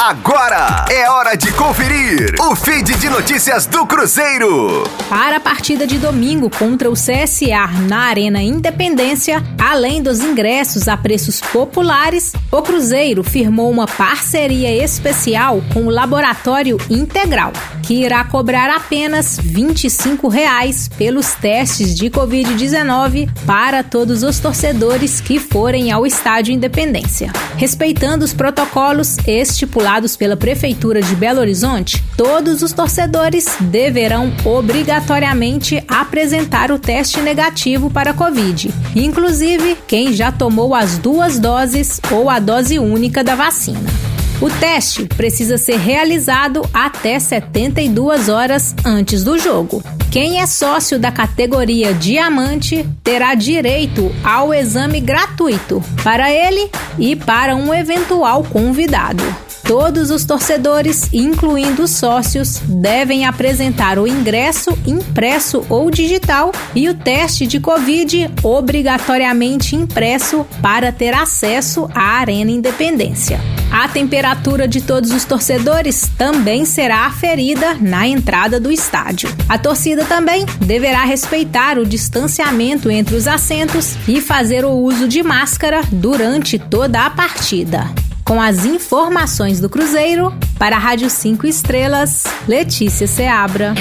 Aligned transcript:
Agora 0.00 0.84
é 0.88 1.10
hora 1.10 1.36
de 1.36 1.50
conferir 1.54 2.32
o 2.40 2.54
feed 2.54 2.94
de 2.98 3.10
notícias 3.10 3.66
do 3.66 3.84
Cruzeiro. 3.84 4.84
Para 5.08 5.38
a 5.38 5.40
partida 5.40 5.88
de 5.88 5.98
domingo 5.98 6.48
contra 6.48 6.88
o 6.88 6.92
CSA 6.92 7.66
na 7.88 8.02
Arena 8.02 8.40
Independência, 8.40 9.42
além 9.60 10.00
dos 10.00 10.20
ingressos 10.20 10.86
a 10.86 10.96
preços 10.96 11.40
populares, 11.40 12.32
o 12.52 12.62
Cruzeiro 12.62 13.24
firmou 13.24 13.68
uma 13.72 13.88
parceria 13.88 14.70
especial 14.84 15.60
com 15.74 15.86
o 15.86 15.90
Laboratório 15.90 16.78
Integral, 16.88 17.52
que 17.88 18.04
irá 18.04 18.22
cobrar 18.22 18.68
apenas 18.68 19.40
25 19.42 20.28
reais 20.28 20.90
pelos 20.98 21.32
testes 21.32 21.94
de 21.94 22.10
Covid-19 22.10 23.30
para 23.46 23.82
todos 23.82 24.22
os 24.22 24.38
torcedores 24.38 25.22
que 25.22 25.40
forem 25.40 25.90
ao 25.90 26.06
Estádio 26.06 26.52
Independência. 26.52 27.32
Respeitando 27.56 28.26
os 28.26 28.34
protocolos 28.34 29.16
estipulados 29.26 30.18
pela 30.18 30.36
Prefeitura 30.36 31.00
de 31.00 31.16
Belo 31.16 31.40
Horizonte, 31.40 32.04
todos 32.14 32.60
os 32.60 32.74
torcedores 32.74 33.56
deverão 33.58 34.30
obrigatoriamente 34.44 35.82
apresentar 35.88 36.70
o 36.70 36.78
teste 36.78 37.22
negativo 37.22 37.88
para 37.88 38.10
a 38.10 38.14
Covid, 38.14 38.70
inclusive 38.94 39.78
quem 39.86 40.12
já 40.12 40.30
tomou 40.30 40.74
as 40.74 40.98
duas 40.98 41.38
doses 41.38 42.02
ou 42.12 42.28
a 42.28 42.38
dose 42.38 42.78
única 42.78 43.24
da 43.24 43.34
vacina. 43.34 44.07
O 44.40 44.48
teste 44.48 45.04
precisa 45.04 45.58
ser 45.58 45.78
realizado 45.78 46.62
até 46.72 47.18
72 47.18 48.28
horas 48.28 48.72
antes 48.84 49.24
do 49.24 49.36
jogo. 49.36 49.82
Quem 50.12 50.40
é 50.40 50.46
sócio 50.46 50.96
da 50.96 51.10
categoria 51.10 51.92
Diamante 51.92 52.88
terá 53.02 53.34
direito 53.34 54.14
ao 54.22 54.54
exame 54.54 55.00
gratuito 55.00 55.82
para 56.04 56.32
ele 56.32 56.70
e 56.98 57.16
para 57.16 57.56
um 57.56 57.74
eventual 57.74 58.44
convidado. 58.44 59.24
Todos 59.68 60.10
os 60.10 60.24
torcedores, 60.24 61.10
incluindo 61.12 61.82
os 61.82 61.90
sócios, 61.90 62.58
devem 62.66 63.26
apresentar 63.26 63.98
o 63.98 64.08
ingresso 64.08 64.70
impresso 64.86 65.62
ou 65.68 65.90
digital 65.90 66.52
e 66.74 66.88
o 66.88 66.94
teste 66.94 67.46
de 67.46 67.60
Covid 67.60 68.30
obrigatoriamente 68.42 69.76
impresso 69.76 70.46
para 70.62 70.90
ter 70.90 71.12
acesso 71.12 71.86
à 71.94 72.18
Arena 72.18 72.50
Independência. 72.50 73.38
A 73.70 73.86
temperatura 73.86 74.66
de 74.66 74.80
todos 74.80 75.10
os 75.10 75.26
torcedores 75.26 76.10
também 76.16 76.64
será 76.64 77.04
aferida 77.04 77.74
na 77.74 78.08
entrada 78.08 78.58
do 78.58 78.72
estádio. 78.72 79.28
A 79.46 79.58
torcida 79.58 80.06
também 80.06 80.46
deverá 80.64 81.04
respeitar 81.04 81.78
o 81.78 81.84
distanciamento 81.84 82.90
entre 82.90 83.14
os 83.14 83.28
assentos 83.28 83.96
e 84.08 84.22
fazer 84.22 84.64
o 84.64 84.70
uso 84.70 85.06
de 85.06 85.22
máscara 85.22 85.82
durante 85.92 86.58
toda 86.58 87.04
a 87.04 87.10
partida. 87.10 88.07
Com 88.28 88.42
as 88.42 88.66
informações 88.66 89.58
do 89.58 89.70
Cruzeiro, 89.70 90.34
para 90.58 90.76
a 90.76 90.78
Rádio 90.78 91.08
5 91.08 91.46
Estrelas, 91.46 92.24
Letícia 92.46 93.06
Seabra. 93.06 93.72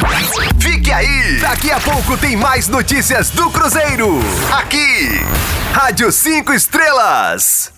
Fique 0.58 0.90
aí! 0.90 1.38
Daqui 1.42 1.70
a 1.70 1.81
pouco 1.81 2.17
tem 2.17 2.38
mais 2.38 2.70
notícias 2.70 3.30
do 3.30 3.52
Cruzeiro. 3.52 4.18
Aqui, 4.58 5.20
Rádio 5.73 6.09
5 6.14 6.53
Estrelas. 6.53 7.77